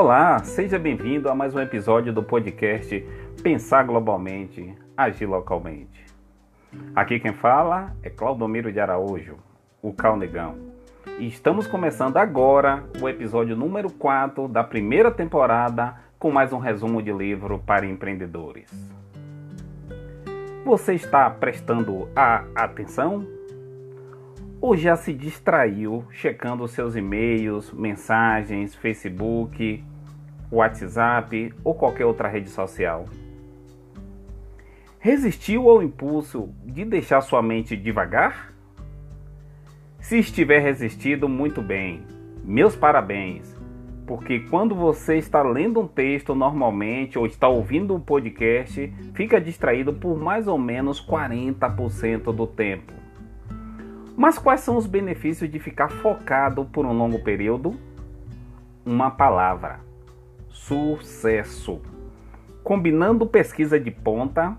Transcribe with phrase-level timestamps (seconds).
[0.00, 3.04] Olá, seja bem-vindo a mais um episódio do podcast
[3.42, 6.06] Pensar Globalmente, Agir Localmente.
[6.94, 9.38] Aqui quem fala é Claudomiro de Araújo,
[9.82, 10.54] o Calnegão.
[11.18, 17.02] E estamos começando agora o episódio número 4 da primeira temporada com mais um resumo
[17.02, 18.70] de livro para empreendedores.
[20.64, 23.26] Você está prestando a atenção?
[24.60, 29.84] Ou já se distraiu checando seus e-mails, mensagens, Facebook,
[30.50, 33.04] WhatsApp ou qualquer outra rede social?
[34.98, 38.52] Resistiu ao impulso de deixar sua mente devagar?
[40.00, 42.02] Se estiver resistido, muito bem.
[42.42, 43.56] Meus parabéns.
[44.08, 49.92] Porque quando você está lendo um texto normalmente ou está ouvindo um podcast, fica distraído
[49.92, 52.97] por mais ou menos 40% do tempo.
[54.18, 57.76] Mas quais são os benefícios de ficar focado por um longo período?
[58.84, 59.78] Uma palavra:
[60.48, 61.80] sucesso.
[62.64, 64.58] Combinando pesquisa de ponta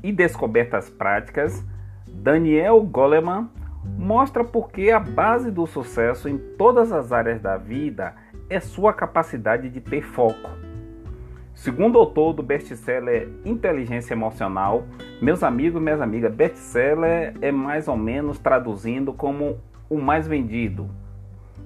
[0.00, 1.64] e descobertas práticas,
[2.06, 3.50] Daniel Goleman
[3.98, 8.14] mostra por que a base do sucesso em todas as áreas da vida
[8.48, 10.63] é sua capacidade de ter foco.
[11.54, 14.84] Segundo autor do best-seller Inteligência Emocional,
[15.22, 20.90] meus amigos e minhas amigas, best-seller é mais ou menos traduzindo como o mais vendido.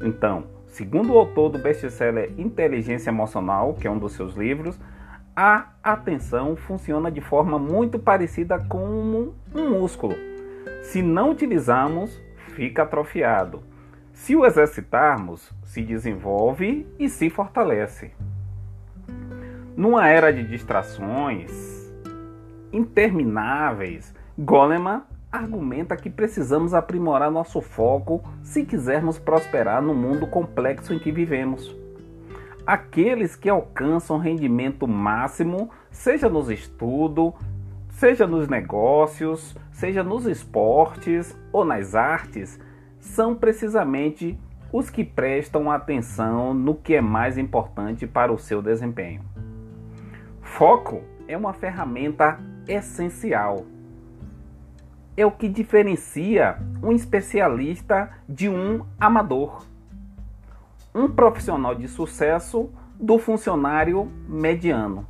[0.03, 4.79] Então, segundo o autor do best-seller Inteligência Emocional, que é um dos seus livros,
[5.35, 10.15] a atenção funciona de forma muito parecida com um músculo.
[10.83, 12.21] Se não utilizarmos,
[12.55, 13.63] fica atrofiado.
[14.13, 18.13] Se o exercitarmos, se desenvolve e se fortalece.
[19.79, 21.53] Numa era de distrações
[22.73, 30.99] intermináveis, Goleman argumenta que precisamos aprimorar nosso foco se quisermos prosperar no mundo complexo em
[30.99, 31.77] que vivemos.
[32.67, 37.35] Aqueles que alcançam rendimento máximo, seja nos estudos,
[37.91, 42.59] seja nos negócios, seja nos esportes ou nas artes,
[42.99, 44.37] são precisamente
[44.73, 49.38] os que prestam atenção no que é mais importante para o seu desempenho.
[50.49, 53.65] Foco é uma ferramenta essencial.
[55.17, 59.65] É o que diferencia um especialista de um amador,
[60.93, 65.07] um profissional de sucesso do funcionário mediano.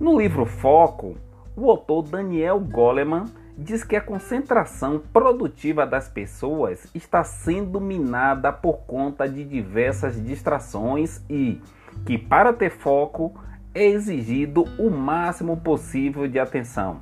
[0.00, 1.16] No livro Foco,
[1.54, 3.26] o autor Daniel Goleman
[3.58, 11.22] diz que a concentração produtiva das pessoas está sendo minada por conta de diversas distrações
[11.28, 11.60] e
[12.06, 13.34] que, para ter foco,
[13.74, 17.00] é exigido o máximo possível de atenção.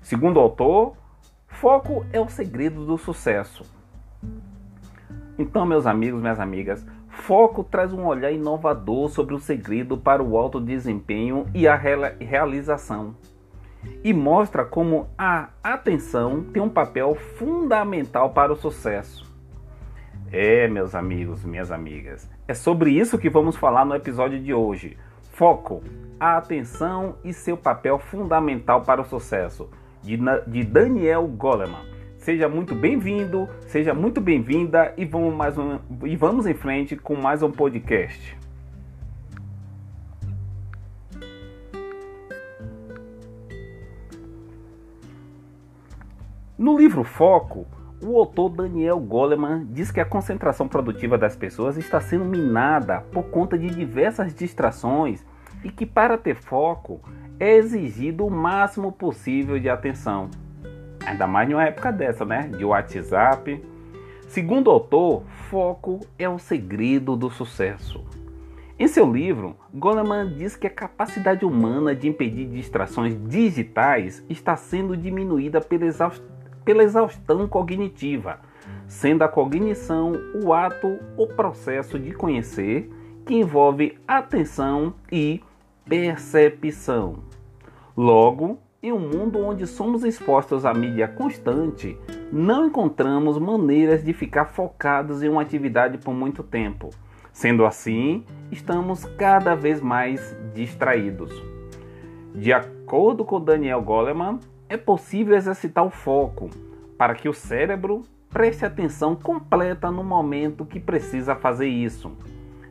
[0.00, 0.96] Segundo o autor,
[1.46, 3.64] foco é o segredo do sucesso.
[5.38, 10.36] Então, meus amigos, minhas amigas, foco traz um olhar inovador sobre o segredo para o
[10.36, 13.14] alto desempenho e a realização
[14.02, 19.30] e mostra como a atenção tem um papel fundamental para o sucesso.
[20.30, 24.96] É, meus amigos, minhas amigas, é sobre isso que vamos falar no episódio de hoje.
[25.42, 25.82] Foco,
[26.20, 29.68] a atenção e seu papel fundamental para o sucesso,
[30.00, 30.16] de,
[30.46, 31.84] de Daniel Goleman.
[32.16, 37.16] Seja muito bem-vindo, seja muito bem-vinda e vamos mais um, e vamos em frente com
[37.16, 38.38] mais um podcast.
[46.56, 47.66] No livro Foco,
[48.00, 53.24] o autor Daniel Goleman diz que a concentração produtiva das pessoas está sendo minada por
[53.24, 55.24] conta de diversas distrações
[55.64, 57.00] e que para ter foco
[57.38, 60.30] é exigido o máximo possível de atenção.
[61.04, 62.48] Ainda mais em uma época dessa, né?
[62.48, 63.62] De WhatsApp.
[64.28, 68.04] Segundo o autor, foco é o segredo do sucesso.
[68.78, 74.96] Em seu livro, Goleman diz que a capacidade humana de impedir distrações digitais está sendo
[74.96, 75.86] diminuída pela
[76.64, 78.40] pela exaustão cognitiva,
[78.86, 80.12] sendo a cognição
[80.42, 82.90] o ato ou processo de conhecer
[83.26, 85.40] que envolve atenção e
[85.84, 87.18] percepção.
[87.96, 91.96] Logo, em um mundo onde somos expostos à mídia constante,
[92.32, 96.90] não encontramos maneiras de ficar focados em uma atividade por muito tempo.
[97.32, 101.32] Sendo assim, estamos cada vez mais distraídos.
[102.34, 106.48] De acordo com Daniel Goleman, é possível exercitar o foco
[106.96, 112.12] para que o cérebro preste atenção completa no momento que precisa fazer isso,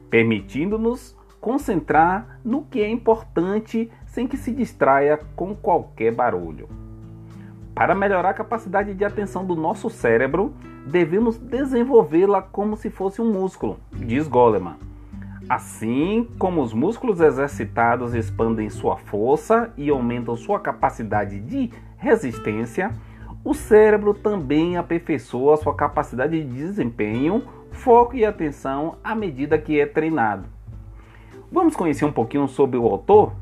[0.09, 6.69] permitindo-nos concentrar no que é importante sem que se distraia com qualquer barulho.
[7.73, 10.53] Para melhorar a capacidade de atenção do nosso cérebro,
[10.85, 14.75] devemos desenvolvê-la como se fosse um músculo, diz Goleman.
[15.49, 22.91] Assim como os músculos exercitados expandem sua força e aumentam sua capacidade de resistência,
[23.43, 29.85] o cérebro também aperfeiçoa sua capacidade de desempenho, foco e atenção à medida que é
[29.85, 30.60] treinado.
[31.53, 33.33] Vamos conhecer um pouquinho sobre o autor?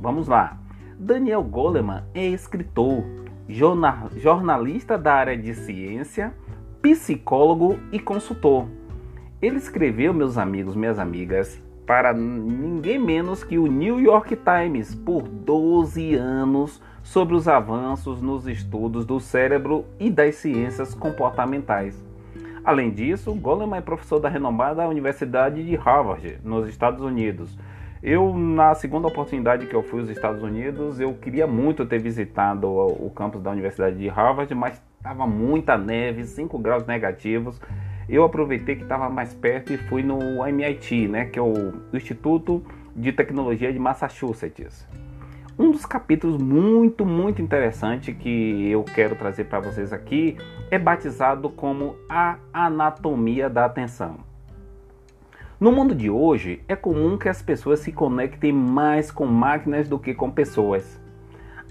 [0.00, 0.56] Vamos lá.
[0.98, 3.04] Daniel Goleman é escritor,
[3.46, 6.32] jornalista da área de ciência,
[6.80, 8.66] psicólogo e consultor.
[9.42, 15.28] Ele escreveu, meus amigos, minhas amigas, para ninguém menos que o New York Times por
[15.28, 22.07] 12 anos sobre os avanços nos estudos do cérebro e das ciências comportamentais.
[22.68, 27.58] Além disso, Goleman é professor da renomada Universidade de Harvard, nos Estados Unidos.
[28.02, 32.68] Eu, na segunda oportunidade que eu fui aos Estados Unidos, eu queria muito ter visitado
[32.68, 37.58] o campus da Universidade de Harvard, mas estava muita neve, 5 graus negativos.
[38.06, 42.62] Eu aproveitei que estava mais perto e fui no MIT, né, que é o Instituto
[42.94, 44.86] de Tecnologia de Massachusetts.
[45.58, 50.36] Um dos capítulos muito, muito interessante que eu quero trazer para vocês aqui
[50.70, 54.18] é batizado como a anatomia da atenção.
[55.58, 59.98] No mundo de hoje, é comum que as pessoas se conectem mais com máquinas do
[59.98, 61.00] que com pessoas.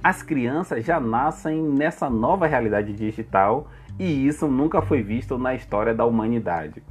[0.03, 5.95] As crianças já nascem nessa nova realidade digital e isso nunca foi visto na história
[5.95, 6.83] da humanidade.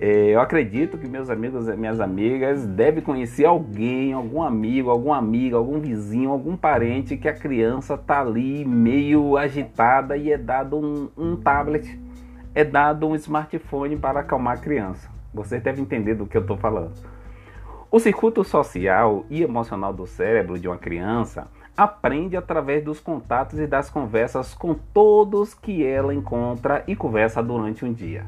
[0.00, 5.16] É, eu acredito que meus amigos e minhas amigas devem conhecer alguém, algum amigo, alguma
[5.16, 10.76] amiga, algum vizinho, algum parente que a criança tá ali meio agitada e é dado
[10.76, 11.98] um, um tablet,
[12.54, 15.08] é dado um smartphone para acalmar a criança.
[15.32, 16.92] Vocês devem entender do que eu estou falando.
[17.90, 21.46] O circuito social e emocional do cérebro de uma criança
[21.76, 27.84] aprende através dos contatos e das conversas com todos que ela encontra e conversa durante
[27.84, 28.26] um dia.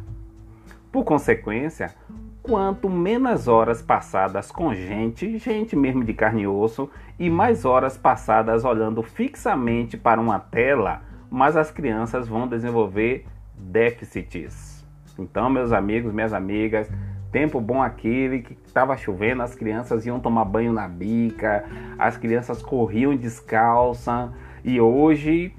[0.96, 1.94] Por consequência,
[2.42, 6.88] quanto menos horas passadas com gente, gente mesmo de carne e osso,
[7.18, 14.86] e mais horas passadas olhando fixamente para uma tela, mais as crianças vão desenvolver déficits.
[15.18, 16.90] Então, meus amigos, minhas amigas,
[17.30, 21.66] tempo bom aquele que estava chovendo, as crianças iam tomar banho na bica,
[21.98, 24.32] as crianças corriam descalça,
[24.64, 25.54] e hoje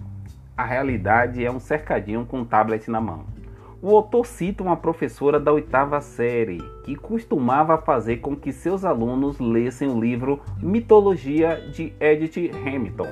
[0.58, 3.37] a realidade é um cercadinho com um tablet na mão.
[3.80, 9.40] O autor cita uma professora da oitava série que costumava fazer com que seus alunos
[9.40, 13.08] lessem o livro Mitologia de Edith Hamilton.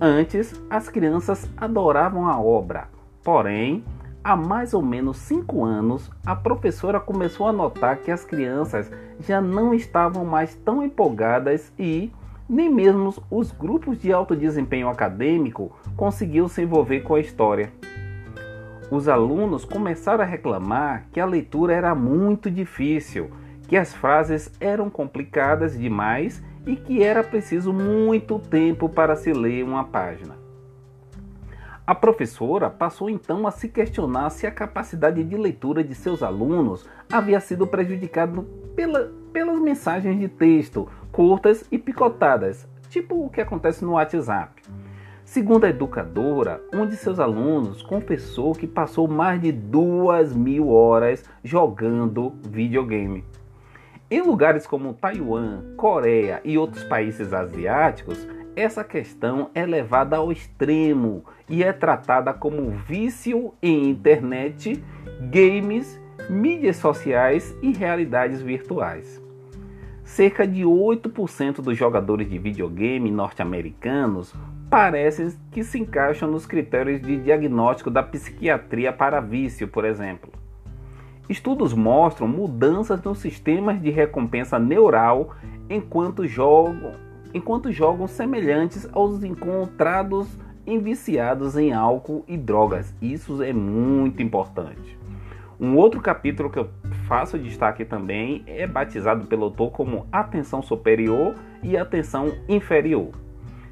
[0.00, 2.88] Antes, as crianças adoravam a obra,
[3.22, 3.84] porém,
[4.24, 9.40] há mais ou menos cinco anos, a professora começou a notar que as crianças já
[9.40, 12.10] não estavam mais tão empolgadas e
[12.48, 17.72] nem mesmo os grupos de alto desempenho acadêmico conseguiam se envolver com a história
[18.90, 23.30] os alunos começaram a reclamar que a leitura era muito difícil,
[23.66, 29.64] que as frases eram complicadas demais e que era preciso muito tempo para se ler
[29.64, 30.36] uma página.
[31.86, 36.88] A professora passou então a se questionar se a capacidade de leitura de seus alunos
[37.12, 38.42] havia sido prejudicada
[38.74, 44.62] pela, pelas mensagens de texto curtas e picotadas, tipo o que acontece no WhatsApp.
[45.24, 51.24] Segundo a educadora, um de seus alunos confessou que passou mais de duas mil horas
[51.42, 53.24] jogando videogame.
[54.10, 61.24] Em lugares como Taiwan, Coreia e outros países asiáticos, essa questão é levada ao extremo
[61.48, 64.84] e é tratada como vício em internet,
[65.32, 69.20] games, mídias sociais e realidades virtuais.
[70.04, 74.34] Cerca de 8% dos jogadores de videogame norte-americanos
[74.74, 80.32] parecem que se encaixam nos critérios de diagnóstico da psiquiatria para vício, por exemplo.
[81.28, 85.30] Estudos mostram mudanças nos sistemas de recompensa neural
[85.70, 86.90] enquanto jogam,
[87.32, 92.92] enquanto jogam semelhantes aos encontrados em viciados em álcool e drogas.
[93.00, 94.98] Isso é muito importante.
[95.60, 96.68] Um outro capítulo que eu
[97.06, 103.22] faço destaque também é batizado pelo autor como atenção superior e atenção inferior.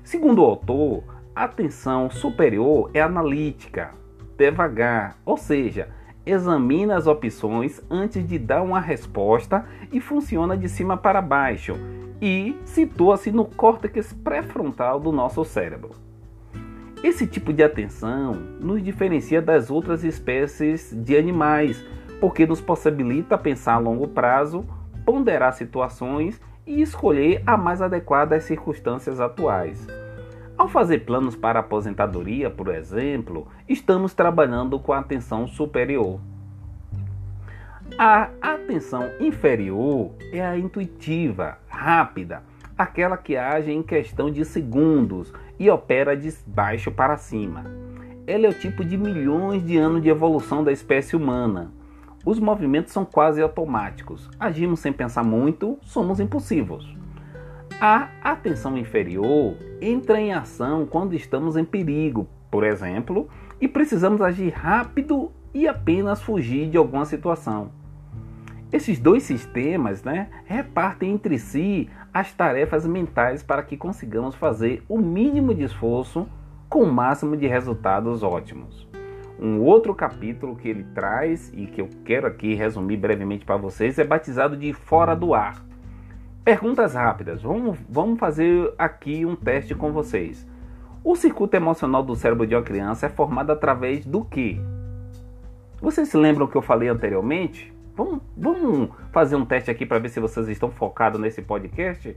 [0.05, 1.05] Segundo o autor,
[1.35, 3.93] a atenção superior é analítica,
[4.37, 5.89] devagar, ou seja,
[6.27, 11.77] examina as opções antes de dar uma resposta e funciona de cima para baixo
[12.21, 15.91] e situa-se no córtex pré-frontal do nosso cérebro.
[17.03, 21.85] Esse tipo de atenção nos diferencia das outras espécies de animais,
[22.21, 24.65] porque nos possibilita pensar a longo prazo,
[25.05, 29.87] ponderar situações e escolher a mais adequada às circunstâncias atuais.
[30.57, 36.21] Ao fazer planos para aposentadoria, por exemplo, estamos trabalhando com a atenção superior.
[37.99, 42.43] A atenção inferior é a intuitiva, rápida,
[42.77, 47.65] aquela que age em questão de segundos e opera de baixo para cima.
[48.27, 51.71] Ela é o tipo de milhões de anos de evolução da espécie humana.
[52.25, 54.31] Os movimentos são quase automáticos.
[54.39, 56.97] Agimos sem pensar muito, somos impulsivos.
[57.81, 63.29] A atenção inferior entra em ação quando estamos em perigo, por exemplo,
[63.61, 67.73] e precisamos agir rápido e apenas fugir de alguma situação.
[68.73, 74.99] Esses dois sistemas né, repartem entre si as tarefas mentais para que consigamos fazer o
[74.99, 76.29] mínimo de esforço
[76.69, 78.89] com o máximo de resultados ótimos.
[79.45, 83.99] Um outro capítulo que ele traz e que eu quero aqui resumir brevemente para vocês
[83.99, 85.67] é batizado de Fora do Ar.
[86.45, 87.43] Perguntas rápidas.
[87.43, 90.47] Vamos, vamos fazer aqui um teste com vocês.
[91.03, 94.61] O circuito emocional do cérebro de uma criança é formado através do que?
[95.81, 97.75] Vocês se lembram que eu falei anteriormente?
[97.97, 102.17] Vamos, vamos fazer um teste aqui para ver se vocês estão focados nesse podcast.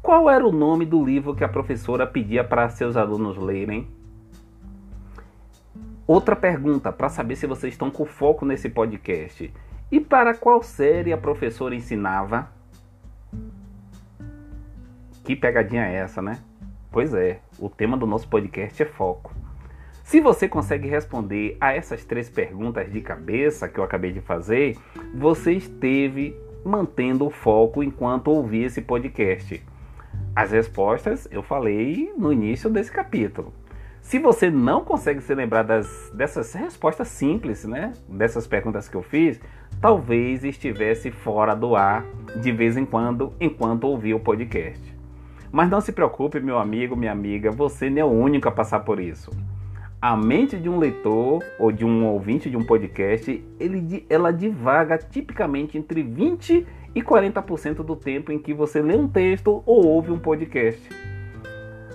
[0.00, 3.88] Qual era o nome do livro que a professora pedia para seus alunos lerem?
[6.06, 9.52] Outra pergunta para saber se vocês estão com foco nesse podcast.
[9.90, 12.50] E para qual série a professora ensinava?
[15.22, 16.38] Que pegadinha é essa, né?
[16.90, 19.32] Pois é, o tema do nosso podcast é foco.
[20.02, 24.76] Se você consegue responder a essas três perguntas de cabeça que eu acabei de fazer,
[25.14, 29.64] você esteve mantendo o foco enquanto ouvia esse podcast.
[30.34, 33.52] As respostas eu falei no início desse capítulo.
[34.02, 37.92] Se você não consegue se lembrar das, dessas respostas simples, né?
[38.08, 39.40] Dessas perguntas que eu fiz,
[39.80, 42.04] talvez estivesse fora do ar
[42.36, 44.94] de vez em quando enquanto ouvia o podcast.
[45.50, 48.80] Mas não se preocupe, meu amigo, minha amiga, você não é o único a passar
[48.80, 49.30] por isso.
[50.00, 54.98] A mente de um leitor ou de um ouvinte de um podcast, ele, ela divaga
[54.98, 60.10] tipicamente entre 20 e 40% do tempo em que você lê um texto ou ouve
[60.10, 61.11] um podcast.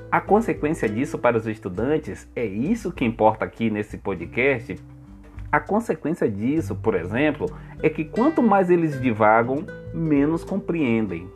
[0.10, 4.80] A consequência disso para os estudantes é isso que importa aqui nesse podcast.
[5.52, 7.48] A consequência disso, por exemplo,
[7.84, 11.28] é que quanto mais eles divagam, menos compreendem.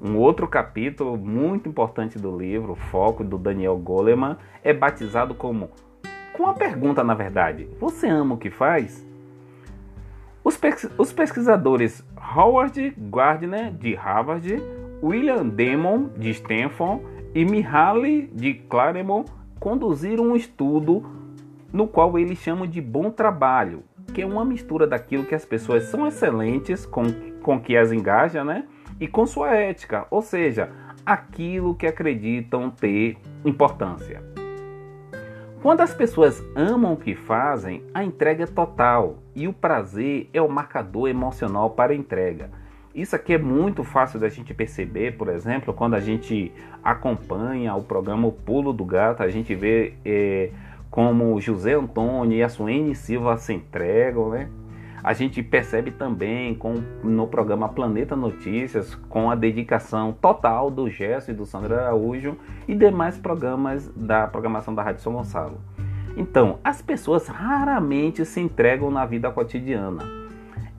[0.00, 5.70] Um outro capítulo muito importante do livro, Foco, do Daniel Goleman, é batizado como
[6.34, 9.06] com a pergunta, na verdade: Você ama o que faz?
[10.44, 10.60] Os,
[10.98, 12.04] os pesquisadores
[12.36, 14.62] Howard Gardner, de Harvard,
[15.02, 17.02] William Demon, de Stanford,
[17.34, 19.30] e Mihaly, de Claremont,
[19.60, 21.04] conduziram um estudo
[21.72, 23.82] no qual eles chamam de bom trabalho,
[24.14, 27.04] que é uma mistura daquilo que as pessoas são excelentes, com,
[27.42, 28.64] com que as engaja, né?
[29.00, 30.70] e com sua ética, ou seja,
[31.04, 34.22] aquilo que acreditam ter importância.
[35.62, 40.40] Quando as pessoas amam o que fazem, a entrega é total e o prazer é
[40.40, 42.50] o marcador emocional para a entrega.
[42.94, 46.52] Isso aqui é muito fácil da gente perceber, por exemplo, quando a gente
[46.82, 50.50] acompanha o programa O Pulo do Gato, a gente vê é,
[50.90, 54.48] como José Antônio e a Suene Silva se entregam, né?
[55.02, 61.30] A gente percebe também com, no programa Planeta Notícias, com a dedicação total do Gerson
[61.30, 65.60] e do Sandro Araújo e demais programas da programação da Rádio São Gonçalo.
[66.16, 70.17] Então, as pessoas raramente se entregam na vida cotidiana.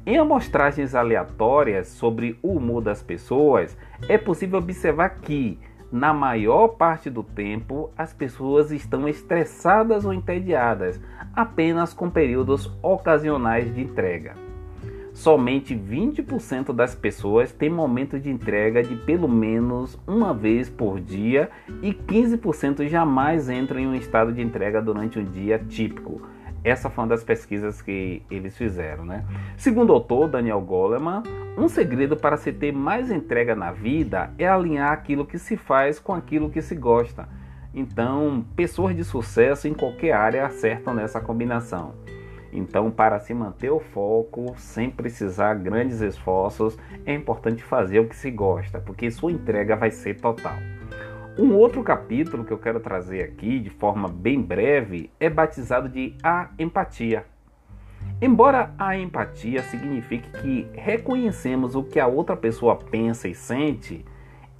[0.05, 3.77] Em amostragens aleatórias sobre o humor das pessoas,
[4.07, 5.59] é possível observar que,
[5.91, 10.99] na maior parte do tempo, as pessoas estão estressadas ou entediadas,
[11.35, 14.33] apenas com períodos ocasionais de entrega.
[15.13, 21.49] Somente 20% das pessoas têm momento de entrega de pelo menos uma vez por dia
[21.81, 26.21] e 15% jamais entram em um estado de entrega durante um dia típico.
[26.63, 29.25] Essa foi uma das pesquisas que eles fizeram, né?
[29.57, 31.23] Segundo o autor Daniel Goleman,
[31.57, 35.99] um segredo para se ter mais entrega na vida é alinhar aquilo que se faz
[35.99, 37.27] com aquilo que se gosta.
[37.73, 41.93] Então, pessoas de sucesso em qualquer área acertam nessa combinação.
[42.51, 48.15] Então, para se manter o foco sem precisar grandes esforços, é importante fazer o que
[48.15, 50.55] se gosta, porque sua entrega vai ser total.
[51.41, 56.13] Um outro capítulo que eu quero trazer aqui de forma bem breve é batizado de
[56.21, 57.25] A Empatia.
[58.21, 64.03] Embora a empatia signifique que reconhecemos o que a outra pessoa pensa e sente,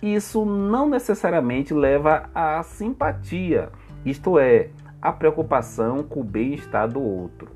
[0.02, 3.74] isso não necessariamente leva à simpatia,
[4.06, 4.70] isto é,
[5.02, 7.50] a preocupação com o bem-estar do outro.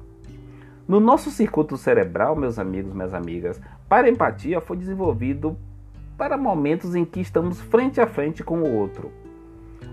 [0.86, 5.58] No nosso circuito cerebral, meus amigos, minhas amigas, para empatia foi desenvolvido
[6.24, 9.12] para momentos em que estamos frente a frente com o outro.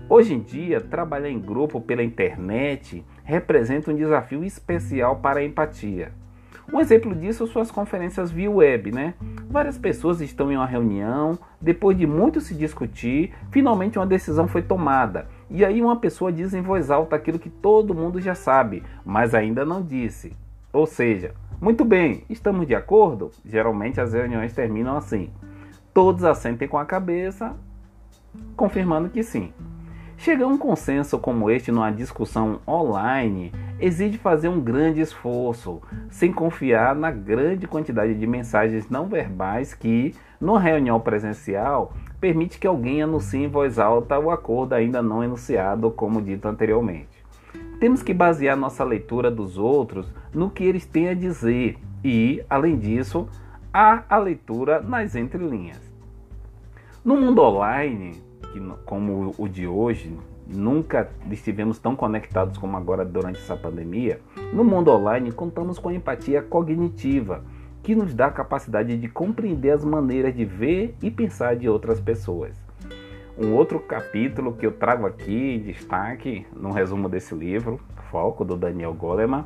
[0.07, 6.13] Hoje em dia, trabalhar em grupo pela internet representa um desafio especial para a empatia.
[6.71, 9.13] Um exemplo disso são as conferências via web, né?
[9.49, 14.61] Várias pessoas estão em uma reunião, depois de muito se discutir, finalmente uma decisão foi
[14.61, 15.27] tomada.
[15.49, 19.35] E aí uma pessoa diz em voz alta aquilo que todo mundo já sabe, mas
[19.35, 20.31] ainda não disse.
[20.71, 23.31] Ou seja, muito bem, estamos de acordo?
[23.43, 25.29] Geralmente as reuniões terminam assim.
[25.93, 27.53] Todos assentem com a cabeça,
[28.55, 29.51] confirmando que sim.
[30.17, 36.31] Chegar a um consenso como este numa discussão online exige fazer um grande esforço, sem
[36.31, 43.01] confiar na grande quantidade de mensagens não verbais que, numa reunião presencial, permite que alguém
[43.01, 47.21] anuncie em voz alta o acordo ainda não enunciado, como dito anteriormente.
[47.79, 52.77] Temos que basear nossa leitura dos outros no que eles têm a dizer e, além
[52.77, 53.27] disso,
[53.73, 55.79] há a leitura nas entrelinhas.
[57.03, 63.39] No mundo online, que, como o de hoje, nunca estivemos tão conectados como agora durante
[63.39, 64.19] essa pandemia,
[64.51, 67.43] no mundo online contamos com a empatia cognitiva,
[67.81, 71.99] que nos dá a capacidade de compreender as maneiras de ver e pensar de outras
[71.99, 72.61] pessoas.
[73.37, 77.79] Um outro capítulo que eu trago aqui em destaque no resumo desse livro,
[78.11, 79.45] Foco, do Daniel Goleman,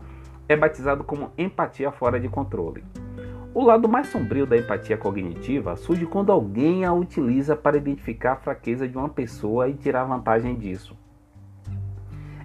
[0.49, 2.83] é batizado como Empatia Fora de Controle.
[3.55, 8.35] O lado mais sombrio da empatia cognitiva surge quando alguém a utiliza para identificar a
[8.35, 10.93] fraqueza de uma pessoa e tirar vantagem disso.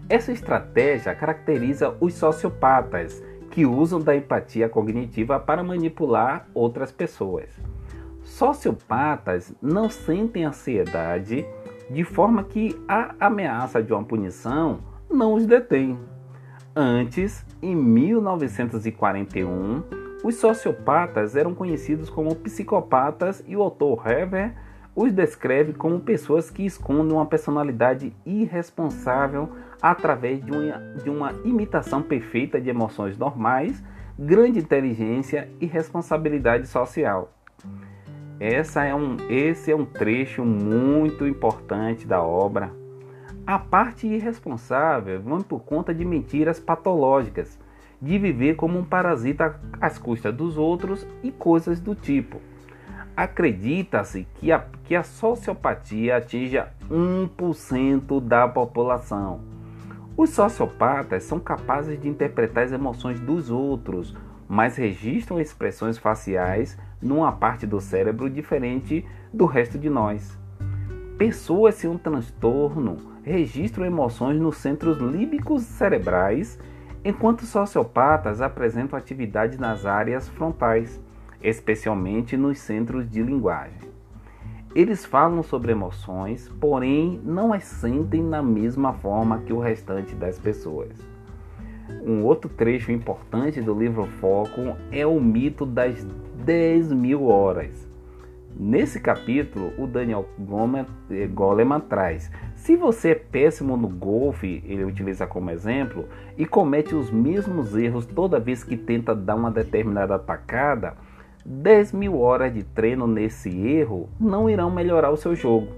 [0.08, 7.48] Essa estratégia caracteriza os sociopatas, que usam da empatia cognitiva para manipular outras pessoas.
[8.22, 11.44] Sociopatas não sentem ansiedade,
[11.90, 14.78] de forma que a ameaça de uma punição
[15.10, 15.98] não os detém.
[16.76, 19.82] Antes, em 1941,
[20.22, 24.52] os sociopatas eram conhecidos como psicopatas e o autor Hever
[24.94, 29.48] os descreve como pessoas que escondem uma personalidade irresponsável
[29.80, 33.82] através de uma, de uma imitação perfeita de emoções normais,
[34.18, 37.32] grande inteligência e responsabilidade social.
[38.38, 42.70] Essa é um, esse é um trecho muito importante da obra.
[43.46, 47.58] A parte irresponsável vem por conta de mentiras patológicas
[48.00, 52.40] de viver como um parasita às custas dos outros e coisas do tipo.
[53.16, 59.40] Acredita-se que a, que a sociopatia atinja 1% da população.
[60.16, 64.16] Os sociopatas são capazes de interpretar as emoções dos outros,
[64.48, 70.38] mas registram expressões faciais numa parte do cérebro diferente do resto de nós.
[71.16, 76.58] Pessoas sem um transtorno registram emoções nos centros líbicos cerebrais
[77.04, 81.00] enquanto sociopatas apresentam atividade nas áreas frontais,
[81.42, 83.90] especialmente nos centros de linguagem.
[84.74, 90.38] Eles falam sobre emoções, porém não as sentem na mesma forma que o restante das
[90.38, 90.90] pessoas.
[92.04, 96.06] Um outro trecho importante do livro Foco é o mito das
[96.44, 97.88] 10 mil horas.
[98.56, 102.30] Nesse capítulo, o Daniel Goleman traz
[102.60, 106.04] se você é péssimo no golfe, ele utiliza como exemplo,
[106.36, 110.94] e comete os mesmos erros toda vez que tenta dar uma determinada atacada,
[111.42, 115.68] 10 mil horas de treino nesse erro não irão melhorar o seu jogo.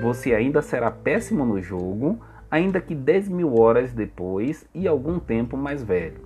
[0.00, 2.18] Você ainda será péssimo no jogo,
[2.50, 6.22] ainda que 10 mil horas depois e algum tempo mais velho.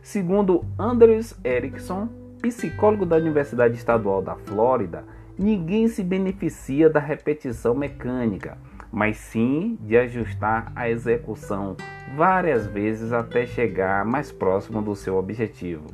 [0.00, 2.08] Segundo Andrews Erickson,
[2.40, 5.04] psicólogo da Universidade Estadual da Flórida,
[5.38, 8.56] ninguém se beneficia da repetição mecânica
[8.92, 11.76] mas sim de ajustar a execução
[12.16, 15.86] várias vezes até chegar mais próximo do seu objetivo.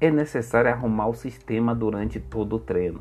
[0.00, 3.00] É necessário arrumar o sistema durante todo o treino.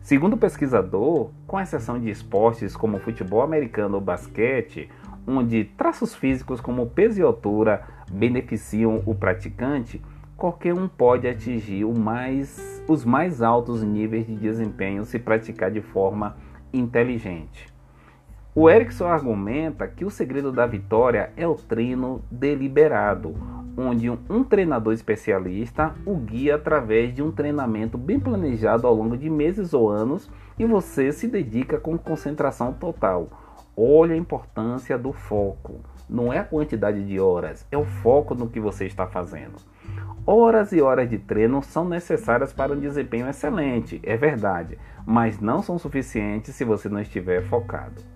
[0.00, 4.88] Segundo o pesquisador, com exceção de esportes como futebol americano ou basquete,
[5.26, 10.00] onde traços físicos como peso e altura beneficiam o praticante,
[10.36, 16.36] qualquer um pode atingir mais, os mais altos níveis de desempenho se praticar de forma
[16.72, 17.75] inteligente.
[18.58, 23.34] O Erickson argumenta que o segredo da vitória é o treino deliberado,
[23.76, 29.28] onde um treinador especialista o guia através de um treinamento bem planejado ao longo de
[29.28, 33.28] meses ou anos e você se dedica com concentração total.
[33.76, 35.80] Olha a importância do foco.
[36.08, 39.56] Não é a quantidade de horas, é o foco no que você está fazendo.
[40.26, 45.62] Horas e horas de treino são necessárias para um desempenho excelente, é verdade, mas não
[45.62, 48.15] são suficientes se você não estiver focado.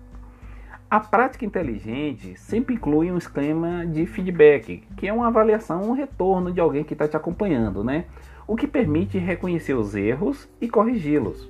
[0.91, 6.51] A prática inteligente sempre inclui um esquema de feedback, que é uma avaliação, um retorno
[6.51, 8.03] de alguém que está te acompanhando, né?
[8.45, 11.49] O que permite reconhecer os erros e corrigi-los.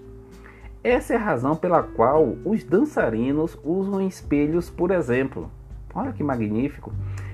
[0.83, 5.49] Essa é a razão pela qual os dançarinos usam espelhos, por exemplo.
[5.91, 6.93] Olha que magnífico!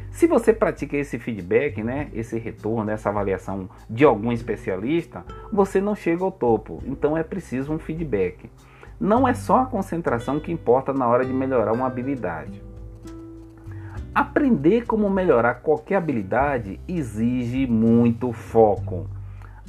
[0.10, 5.93] Se você pratica esse feedback, né, esse retorno, essa avaliação de algum especialista, você não
[5.93, 6.82] chega ao topo.
[6.86, 8.50] Então é preciso um feedback.
[9.00, 12.64] Não é só a concentração que importa na hora de melhorar uma habilidade.
[14.14, 19.08] Aprender como melhorar qualquer habilidade exige muito foco.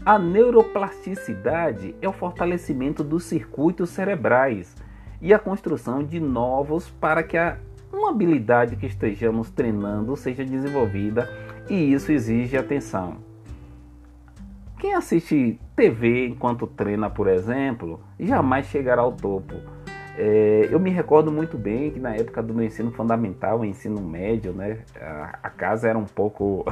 [0.07, 4.75] A neuroplasticidade é o fortalecimento dos circuitos cerebrais
[5.21, 7.59] e a construção de novos para que a
[7.93, 11.29] uma habilidade que estejamos treinando seja desenvolvida
[11.69, 13.17] e isso exige atenção.
[14.79, 19.55] Quem assiste TV enquanto treina, por exemplo, jamais chegará ao topo.
[20.17, 24.53] É, eu me recordo muito bem que na época do meu ensino fundamental, ensino médio,
[24.53, 26.65] né, a, a casa era um pouco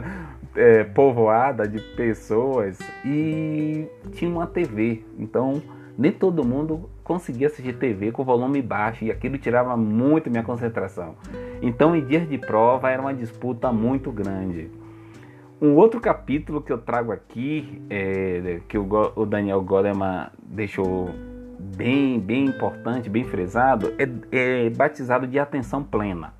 [0.56, 5.04] é, povoada de pessoas e tinha uma TV.
[5.18, 5.62] Então
[5.96, 11.14] nem todo mundo conseguia assistir TV com volume baixo e aquilo tirava muito minha concentração.
[11.62, 14.70] Então, em dias de prova, era uma disputa muito grande.
[15.60, 21.08] Um outro capítulo que eu trago aqui, é, que o, o Daniel Goleman deixou
[21.58, 26.34] bem, bem importante, bem frisado, é, é batizado de atenção plena.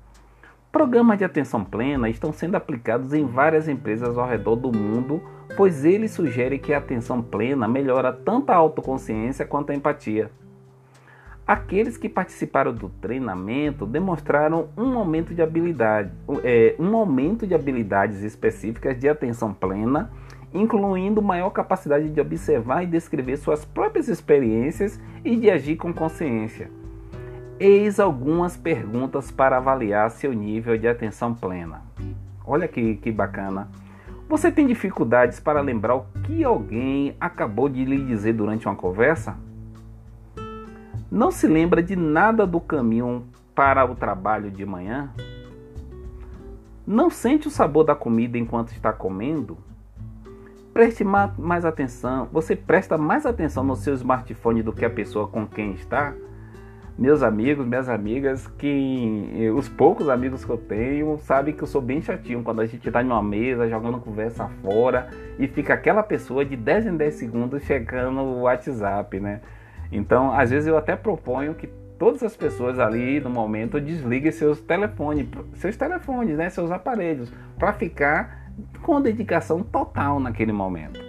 [0.71, 5.21] Programas de atenção plena estão sendo aplicados em várias empresas ao redor do mundo,
[5.55, 10.29] pois ele sugere que a atenção plena melhora tanto a autoconsciência quanto a empatia.
[11.47, 16.11] Aqueles que participaram do treinamento demonstraram um aumento de habilidade,
[16.43, 20.09] é, um aumento de habilidades específicas de atenção plena,
[20.51, 26.71] incluindo maior capacidade de observar e descrever suas próprias experiências e de agir com consciência.
[27.59, 31.83] Eis algumas perguntas para avaliar seu nível de atenção plena.
[32.43, 33.69] Olha que, que bacana.
[34.27, 39.37] Você tem dificuldades para lembrar o que alguém acabou de lhe dizer durante uma conversa?
[41.15, 43.25] Não se lembra de nada do caminho
[43.55, 45.13] para o trabalho de manhã?
[46.85, 49.57] Não sente o sabor da comida enquanto está comendo?
[50.73, 52.27] Preste mais atenção.
[52.33, 56.13] Você presta mais atenção no seu smartphone do que a pessoa com quem está?
[56.97, 61.67] meus amigos, minhas amigas, que eh, os poucos amigos que eu tenho sabem que eu
[61.67, 65.73] sou bem chatinho quando a gente está em uma mesa jogando conversa fora e fica
[65.73, 69.41] aquela pessoa de 10 em 10 segundos checando o WhatsApp, né?
[69.95, 74.59] Então, às vezes eu até proponho que todas as pessoas ali no momento desliguem seus
[74.59, 78.51] telefones, seus telefones, né, seus aparelhos, para ficar
[78.83, 80.99] com dedicação total naquele momento.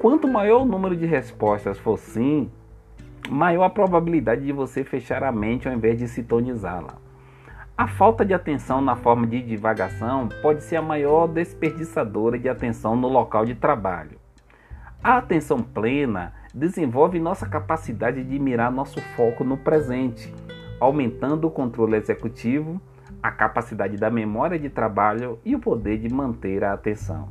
[0.00, 2.50] Quanto maior o número de respostas for sim,
[3.28, 6.96] maior a probabilidade de você fechar a mente ao invés de sintonizá-la.
[7.76, 12.96] A falta de atenção na forma de divagação pode ser a maior desperdiçadora de atenção
[12.96, 14.18] no local de trabalho.
[15.02, 20.34] A atenção plena desenvolve nossa capacidade de mirar nosso foco no presente,
[20.80, 22.80] aumentando o controle executivo,
[23.22, 27.28] a capacidade da memória de trabalho e o poder de manter a atenção.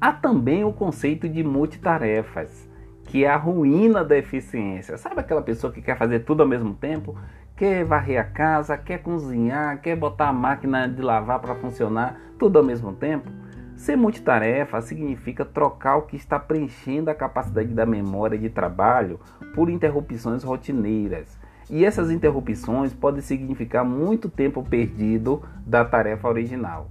[0.00, 2.68] Há também o conceito de multitarefas
[3.06, 4.96] que é a ruína da eficiência.
[4.96, 7.16] Sabe aquela pessoa que quer fazer tudo ao mesmo tempo?
[7.56, 12.58] Quer varrer a casa, quer cozinhar, quer botar a máquina de lavar para funcionar, tudo
[12.58, 13.30] ao mesmo tempo?
[13.76, 19.20] Ser multitarefa significa trocar o que está preenchendo a capacidade da memória de trabalho
[19.54, 21.38] por interrupções rotineiras.
[21.68, 26.90] E essas interrupções podem significar muito tempo perdido da tarefa original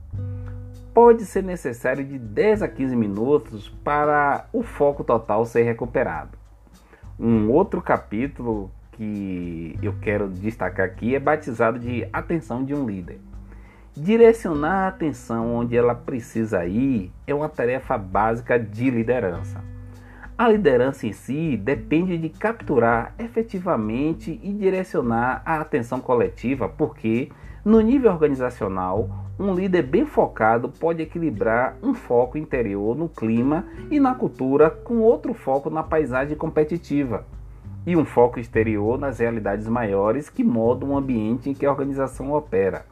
[0.94, 6.38] pode ser necessário de 10 a 15 minutos para o foco total ser recuperado.
[7.20, 13.20] Um outro capítulo que eu quero destacar aqui é batizado de Atenção de um Líder.
[13.96, 19.64] Direcionar a atenção onde ela precisa ir é uma tarefa básica de liderança.
[20.36, 27.30] A liderança em si depende de capturar efetivamente e direcionar a atenção coletiva, porque
[27.64, 29.08] no nível organizacional,
[29.40, 35.02] um líder bem focado pode equilibrar um foco interior no clima e na cultura com
[35.02, 37.28] outro foco na paisagem competitiva
[37.86, 42.32] e um foco exterior nas realidades maiores que moldam o ambiente em que a organização
[42.32, 42.86] opera.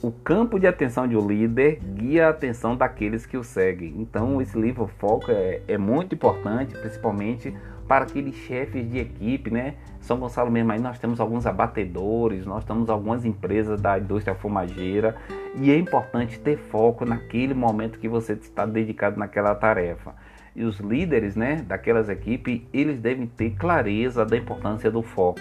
[0.00, 3.94] O campo de atenção de um líder guia a atenção daqueles que o seguem.
[3.98, 7.52] Então, esse livro Foco é, é muito importante, principalmente
[7.88, 9.74] para aqueles chefes de equipe, né?
[10.00, 15.16] São Gonçalo mesmo aí nós temos alguns abatedores, nós temos algumas empresas da indústria fumageira
[15.56, 20.14] e é importante ter foco naquele momento que você está dedicado naquela tarefa.
[20.54, 25.40] E os líderes, né, daquelas equipes, eles devem ter clareza da importância do foco,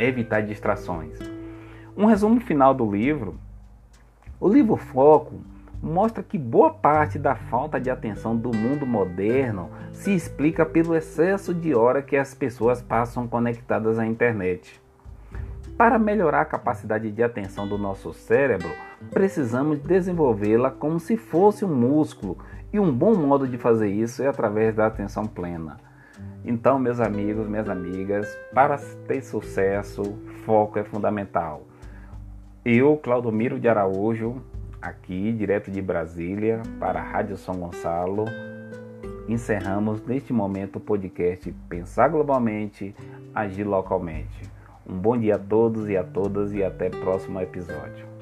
[0.00, 1.16] evitar distrações.
[1.96, 3.38] Um resumo final do livro.
[4.40, 5.40] O livro Foco
[5.80, 11.54] mostra que boa parte da falta de atenção do mundo moderno se explica pelo excesso
[11.54, 14.80] de hora que as pessoas passam conectadas à internet.
[15.76, 18.70] Para melhorar a capacidade de atenção do nosso cérebro,
[19.10, 22.38] precisamos desenvolvê-la como se fosse um músculo,
[22.72, 25.76] e um bom modo de fazer isso é através da atenção plena.
[26.44, 30.02] Então, meus amigos, minhas amigas, para ter sucesso,
[30.44, 31.62] foco é fundamental.
[32.64, 34.42] Eu, Claudomiro de Araújo,
[34.80, 38.24] aqui, direto de Brasília, para a Rádio São Gonçalo,
[39.28, 42.96] encerramos neste momento o podcast Pensar Globalmente,
[43.34, 44.50] Agir Localmente.
[44.88, 48.13] Um bom dia a todos e a todas e até o próximo episódio.